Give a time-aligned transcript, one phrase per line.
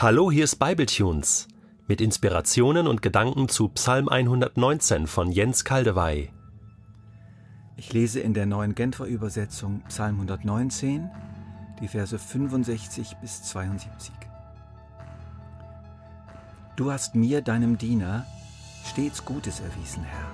[0.00, 1.48] Hallo, hier ist Bibletunes
[1.88, 6.30] mit Inspirationen und Gedanken zu Psalm 119 von Jens Kaldewey.
[7.76, 11.10] Ich lese in der neuen Genfer Übersetzung Psalm 119,
[11.80, 14.14] die Verse 65 bis 72.
[16.76, 18.24] Du hast mir, deinem Diener,
[18.84, 20.30] stets Gutes erwiesen, Herr,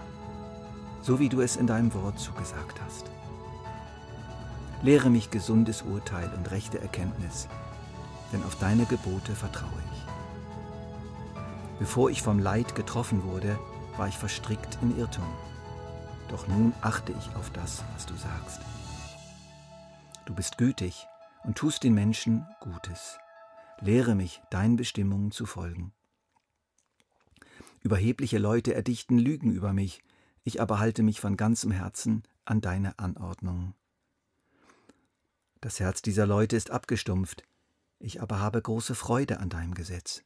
[1.01, 3.07] so wie du es in deinem Wort zugesagt hast.
[4.83, 7.49] Lehre mich gesundes Urteil und rechte Erkenntnis,
[8.35, 10.03] denn auf deine Gebote vertraue ich.
[11.79, 13.59] Bevor ich vom Leid getroffen wurde,
[13.97, 15.33] war ich verstrickt in Irrtum.
[16.29, 18.61] Doch nun achte ich auf das, was du sagst.
[20.27, 21.07] Du bist gütig
[21.45, 23.19] und tust den Menschen Gutes.
[23.81, 25.93] Lehre mich, deinen Bestimmungen zu folgen.
[27.83, 30.03] Überhebliche Leute erdichten Lügen über mich,
[30.43, 33.75] ich aber halte mich von ganzem Herzen an deine Anordnungen.
[35.61, 37.45] Das Herz dieser Leute ist abgestumpft,
[38.05, 40.23] ich aber habe große Freude an deinem Gesetz.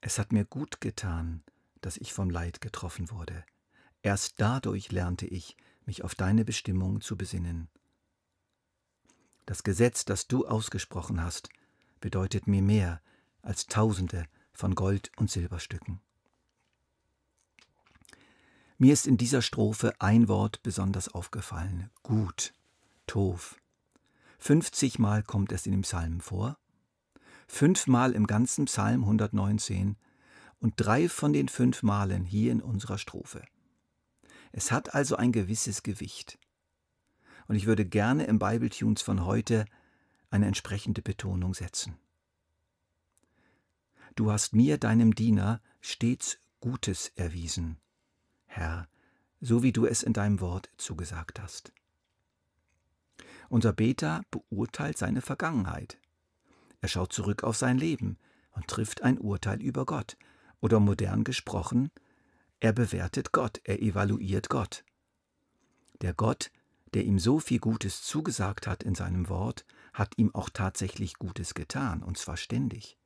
[0.00, 1.42] Es hat mir gut getan,
[1.80, 3.44] dass ich vom Leid getroffen wurde.
[4.02, 7.68] Erst dadurch lernte ich, mich auf deine Bestimmung zu besinnen.
[9.46, 11.48] Das Gesetz, das du ausgesprochen hast,
[12.00, 13.02] bedeutet mir mehr
[13.42, 16.00] als Tausende von Gold- und Silberstücken.
[18.78, 22.54] Mir ist in dieser Strophe ein Wort besonders aufgefallen, gut,
[23.06, 23.59] Tov.
[24.40, 26.58] 50 Mal kommt es in dem Psalm vor,
[27.46, 29.96] fünfmal im ganzen Psalm 119
[30.60, 33.42] und drei von den fünf Malen hier in unserer Strophe.
[34.52, 36.38] Es hat also ein gewisses Gewicht.
[37.48, 39.66] Und ich würde gerne im Bibletunes von heute
[40.30, 41.98] eine entsprechende Betonung setzen.
[44.16, 47.78] Du hast mir, deinem Diener, stets Gutes erwiesen,
[48.46, 48.88] Herr,
[49.40, 51.72] so wie du es in deinem Wort zugesagt hast.
[53.50, 55.98] Unser Beter beurteilt seine Vergangenheit.
[56.80, 58.16] Er schaut zurück auf sein Leben
[58.52, 60.16] und trifft ein Urteil über Gott.
[60.60, 61.90] Oder modern gesprochen,
[62.60, 64.84] er bewertet Gott, er evaluiert Gott.
[66.00, 66.52] Der Gott,
[66.94, 71.54] der ihm so viel Gutes zugesagt hat in seinem Wort, hat ihm auch tatsächlich Gutes
[71.54, 72.98] getan, und zwar ständig.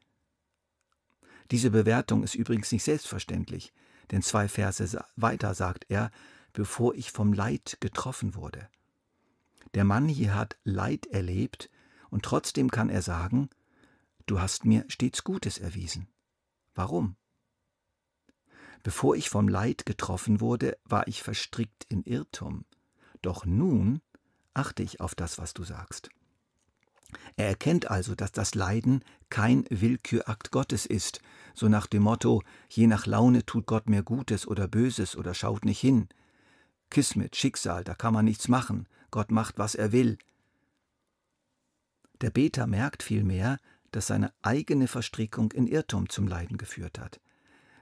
[1.52, 3.72] Diese Bewertung ist übrigens nicht selbstverständlich,
[4.10, 6.10] denn zwei Verse weiter sagt er,
[6.52, 8.68] bevor ich vom Leid getroffen wurde.
[9.74, 11.68] Der Mann hier hat Leid erlebt
[12.10, 13.50] und trotzdem kann er sagen,
[14.26, 16.08] du hast mir stets Gutes erwiesen.
[16.74, 17.16] Warum?
[18.84, 22.64] Bevor ich vom Leid getroffen wurde, war ich verstrickt in Irrtum.
[23.22, 24.00] Doch nun
[24.52, 26.10] achte ich auf das, was du sagst.
[27.36, 31.20] Er erkennt also, dass das Leiden kein Willkürakt Gottes ist,
[31.54, 35.64] so nach dem Motto, je nach Laune tut Gott mir Gutes oder Böses oder schaut
[35.64, 36.08] nicht hin.
[36.90, 40.18] Kismet, Schicksal, da kann man nichts machen, Gott macht, was er will.
[42.20, 43.60] Der Beter merkt vielmehr,
[43.92, 47.20] dass seine eigene Verstrickung in Irrtum zum Leiden geführt hat,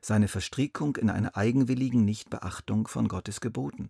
[0.03, 3.89] seine Verstrickung in eine eigenwilligen Nichtbeachtung von Gottes Geboten.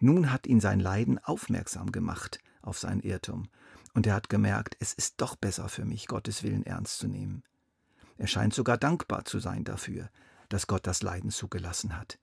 [0.00, 3.48] Nun hat ihn sein Leiden aufmerksam gemacht auf seinen Irrtum,
[3.94, 7.42] und er hat gemerkt, es ist doch besser für mich, Gottes Willen ernst zu nehmen.
[8.18, 10.10] Er scheint sogar dankbar zu sein dafür,
[10.50, 12.18] dass Gott das Leiden zugelassen hat,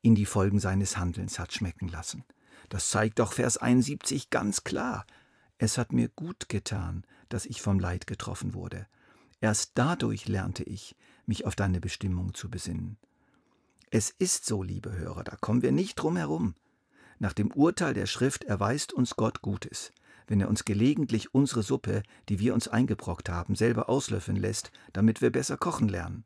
[0.00, 2.24] ihn die Folgen seines Handelns hat schmecken lassen.
[2.68, 5.06] Das zeigt doch Vers 71 ganz klar.
[5.58, 8.86] Es hat mir gut getan, dass ich vom Leid getroffen wurde.
[9.40, 10.96] Erst dadurch lernte ich,
[11.26, 12.96] mich auf deine Bestimmung zu besinnen.
[13.90, 16.54] Es ist so, liebe Hörer, da kommen wir nicht drum herum.
[17.18, 19.92] Nach dem Urteil der Schrift erweist uns Gott Gutes,
[20.26, 25.20] wenn er uns gelegentlich unsere Suppe, die wir uns eingebrockt haben, selber auslöffeln lässt, damit
[25.22, 26.24] wir besser kochen lernen.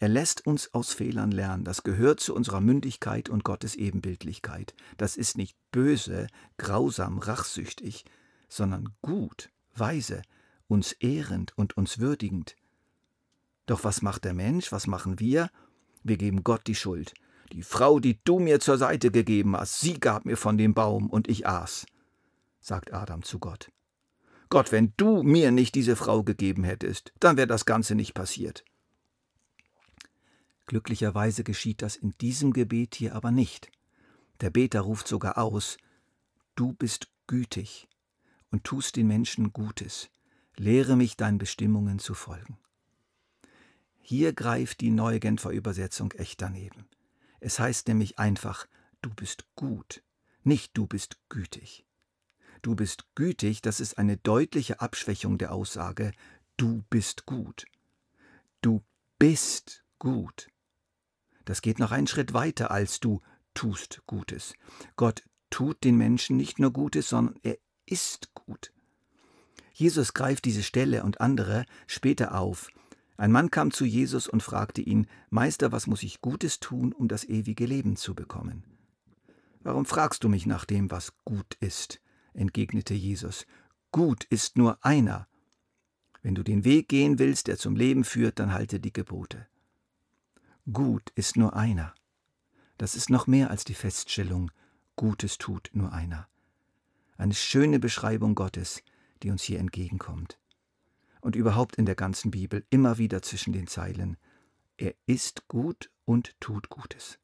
[0.00, 1.64] Er lässt uns aus Fehlern lernen.
[1.64, 4.74] Das gehört zu unserer Mündigkeit und Gottes Ebenbildlichkeit.
[4.96, 8.04] Das ist nicht böse, grausam, rachsüchtig,
[8.48, 10.22] sondern gut, weise,
[10.68, 12.56] uns ehrend und uns würdigend.
[13.66, 14.70] Doch was macht der Mensch?
[14.70, 15.50] Was machen wir?
[16.04, 17.12] Wir geben Gott die Schuld.
[17.52, 21.10] Die Frau, die du mir zur Seite gegeben hast, sie gab mir von dem Baum
[21.10, 21.86] und ich aß,
[22.60, 23.72] sagt Adam zu Gott.
[24.48, 28.64] Gott, wenn du mir nicht diese Frau gegeben hättest, dann wäre das Ganze nicht passiert.
[30.68, 33.70] Glücklicherweise geschieht das in diesem Gebet hier aber nicht.
[34.42, 35.78] Der Beter ruft sogar aus,
[36.56, 37.88] Du bist gütig
[38.50, 40.10] und tust den Menschen Gutes,
[40.56, 42.58] lehre mich deinen Bestimmungen zu folgen.
[44.00, 46.86] Hier greift die neue Genfer Übersetzung echt daneben.
[47.40, 48.66] Es heißt nämlich einfach,
[49.00, 50.02] du bist gut,
[50.42, 51.86] nicht du bist gütig.
[52.60, 56.12] Du bist gütig, das ist eine deutliche Abschwächung der Aussage,
[56.58, 57.64] du bist gut.
[58.60, 58.82] Du
[59.18, 60.50] bist gut.
[61.48, 63.22] Das geht noch einen Schritt weiter als du
[63.54, 64.52] tust Gutes.
[64.96, 67.56] Gott tut den Menschen nicht nur Gutes, sondern er
[67.86, 68.74] ist gut.
[69.72, 72.68] Jesus greift diese Stelle und andere später auf.
[73.16, 77.08] Ein Mann kam zu Jesus und fragte ihn, Meister, was muss ich Gutes tun, um
[77.08, 78.64] das ewige Leben zu bekommen?
[79.60, 82.02] Warum fragst du mich nach dem, was gut ist?
[82.34, 83.46] entgegnete Jesus.
[83.90, 85.26] Gut ist nur einer.
[86.20, 89.46] Wenn du den Weg gehen willst, der zum Leben führt, dann halte die Gebote.
[90.70, 91.94] Gut ist nur einer.
[92.76, 94.50] Das ist noch mehr als die Feststellung,
[94.96, 96.28] Gutes tut nur einer.
[97.16, 98.82] Eine schöne Beschreibung Gottes,
[99.22, 100.38] die uns hier entgegenkommt.
[101.22, 104.18] Und überhaupt in der ganzen Bibel immer wieder zwischen den Zeilen.
[104.76, 107.18] Er ist gut und tut Gutes.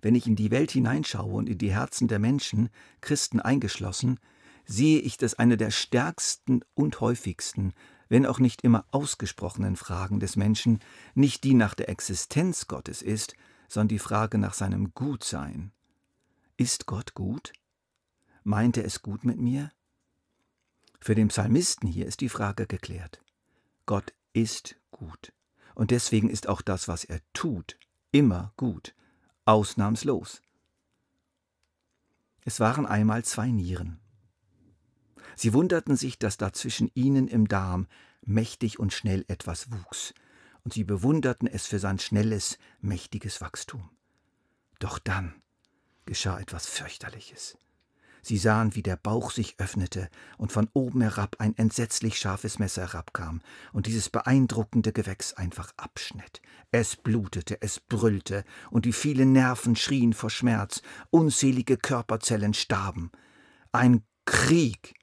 [0.00, 2.68] Wenn ich in die Welt hineinschaue und in die Herzen der Menschen,
[3.00, 4.18] Christen eingeschlossen,
[4.64, 7.72] sehe ich, dass eine der stärksten und häufigsten,
[8.12, 10.80] wenn auch nicht immer ausgesprochenen Fragen des Menschen
[11.14, 13.34] nicht die nach der Existenz Gottes ist,
[13.68, 15.72] sondern die Frage nach seinem Gutsein.
[16.58, 17.54] Ist Gott gut?
[18.44, 19.72] Meint er es gut mit mir?
[21.00, 23.22] Für den Psalmisten hier ist die Frage geklärt.
[23.86, 25.32] Gott ist gut.
[25.74, 27.78] Und deswegen ist auch das, was er tut,
[28.10, 28.94] immer gut
[29.46, 30.42] ausnahmslos.
[32.44, 34.01] Es waren einmal zwei Nieren.
[35.36, 37.86] Sie wunderten sich, dass da zwischen ihnen im Darm
[38.24, 40.14] mächtig und schnell etwas wuchs,
[40.64, 43.90] und sie bewunderten es für sein schnelles, mächtiges Wachstum.
[44.78, 45.34] Doch dann
[46.06, 47.56] geschah etwas fürchterliches.
[48.24, 50.08] Sie sahen, wie der Bauch sich öffnete
[50.38, 53.42] und von oben herab ein entsetzlich scharfes Messer herabkam
[53.72, 56.40] und dieses beeindruckende Gewächs einfach abschnitt.
[56.70, 63.10] Es blutete, es brüllte, und die vielen Nerven schrien vor Schmerz, unzählige Körperzellen starben.
[63.72, 64.94] Ein Krieg.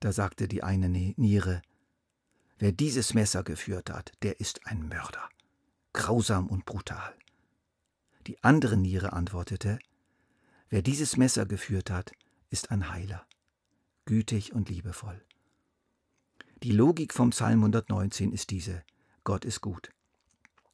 [0.00, 1.62] Da sagte die eine Niere,
[2.58, 5.28] wer dieses Messer geführt hat, der ist ein Mörder,
[5.92, 7.14] grausam und brutal.
[8.26, 9.78] Die andere Niere antwortete,
[10.70, 12.12] Wer dieses Messer geführt hat,
[12.50, 13.24] ist ein Heiler,
[14.06, 15.22] gütig und liebevoll.
[16.64, 18.82] Die Logik vom Psalm 119 ist diese:
[19.22, 19.90] Gott ist gut.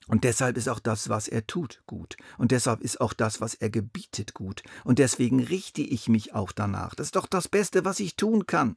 [0.06, 2.16] Und deshalb ist auch das, was er tut, gut.
[2.38, 4.62] Und deshalb ist auch das, was er gebietet, gut.
[4.84, 6.94] Und deswegen richte ich mich auch danach.
[6.94, 8.76] Das ist doch das Beste, was ich tun kann.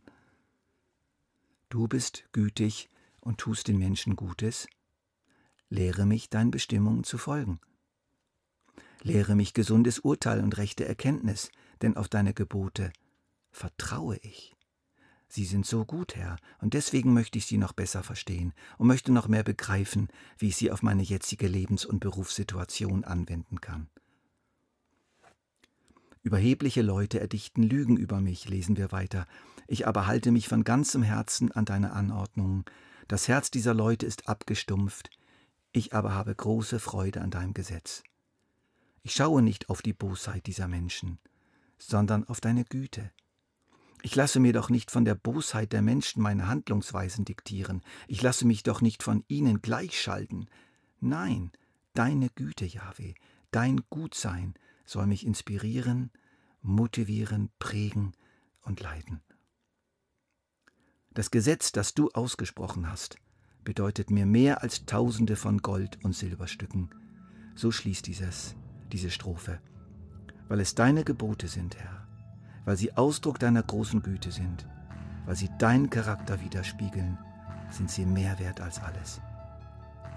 [1.73, 2.87] Du bist gütig
[3.19, 4.67] und tust den Menschen Gutes.
[5.69, 7.59] Lehre mich, deinen Bestimmungen zu folgen.
[9.01, 11.49] Lehre mich gesundes Urteil und rechte Erkenntnis,
[11.81, 12.93] denn auf deine Gebote
[13.49, 14.53] vertraue ich.
[15.27, 19.11] Sie sind so gut, Herr, und deswegen möchte ich sie noch besser verstehen und möchte
[19.11, 23.89] noch mehr begreifen, wie ich sie auf meine jetzige Lebens- und Berufssituation anwenden kann.
[26.23, 29.27] Überhebliche Leute erdichten Lügen über mich, lesen wir weiter.
[29.67, 32.63] Ich aber halte mich von ganzem Herzen an deine Anordnungen.
[33.09, 35.09] Das Herz dieser Leute ist abgestumpft,
[35.73, 38.03] ich aber habe große Freude an deinem Gesetz.
[39.01, 41.19] Ich schaue nicht auf die Bosheit dieser Menschen,
[41.77, 43.11] sondern auf deine Güte.
[44.01, 47.81] Ich lasse mir doch nicht von der Bosheit der Menschen meine Handlungsweisen diktieren.
[48.07, 50.47] Ich lasse mich doch nicht von ihnen gleichschalten.
[51.01, 51.51] Nein,
[51.93, 53.13] deine Güte, Jahwe,
[53.51, 54.53] dein Gutsein
[54.85, 56.11] soll mich inspirieren,
[56.61, 58.13] motivieren, prägen
[58.61, 59.21] und leiten.
[61.11, 63.17] Das Gesetz, das du ausgesprochen hast,
[63.63, 66.89] bedeutet mir mehr als Tausende von Gold- und Silberstücken.
[67.55, 68.55] So schließt dieses
[68.93, 69.59] diese Strophe,
[70.47, 72.07] weil es deine Gebote sind, Herr,
[72.63, 74.67] weil sie Ausdruck deiner großen Güte sind,
[75.25, 77.17] weil sie deinen Charakter widerspiegeln,
[77.69, 79.19] sind sie mehr wert als alles.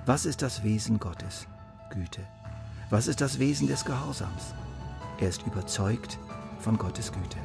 [0.05, 1.49] Was ist das Wesen Gottes?
[1.91, 2.27] Güte.
[2.89, 4.55] Was ist das Wesen des Gehorsams?
[5.19, 6.19] Er ist überzeugt
[6.61, 7.39] von Gottes Güte.